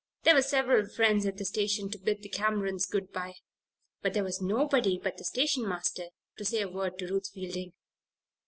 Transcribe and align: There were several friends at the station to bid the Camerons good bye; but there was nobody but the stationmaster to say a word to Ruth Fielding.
There 0.23 0.33
were 0.33 0.41
several 0.41 0.87
friends 0.89 1.27
at 1.27 1.37
the 1.37 1.45
station 1.45 1.91
to 1.91 1.99
bid 1.99 2.23
the 2.23 2.29
Camerons 2.29 2.87
good 2.89 3.11
bye; 3.13 3.35
but 4.01 4.15
there 4.15 4.23
was 4.23 4.41
nobody 4.41 4.97
but 4.97 5.17
the 5.17 5.23
stationmaster 5.23 6.07
to 6.39 6.43
say 6.43 6.61
a 6.63 6.67
word 6.67 6.97
to 6.97 7.05
Ruth 7.07 7.29
Fielding. 7.31 7.73